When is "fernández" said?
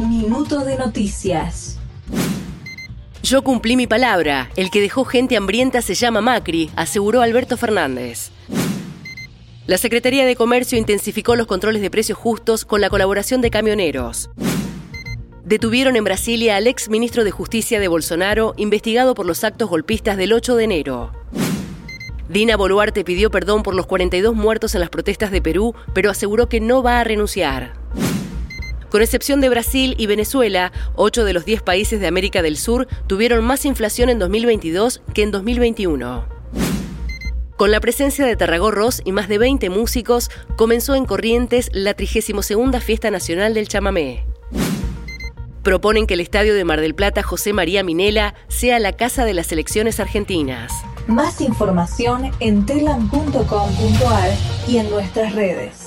7.56-8.32